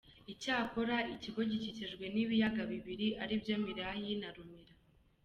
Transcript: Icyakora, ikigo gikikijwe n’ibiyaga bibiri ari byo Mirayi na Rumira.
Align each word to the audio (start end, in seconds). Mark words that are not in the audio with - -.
Icyakora, 0.33 0.95
ikigo 1.13 1.41
gikikijwe 1.49 2.05
n’ibiyaga 2.13 2.61
bibiri 2.71 3.07
ari 3.23 3.35
byo 3.41 3.55
Mirayi 3.63 4.11
na 4.21 4.29
Rumira. 4.35 4.73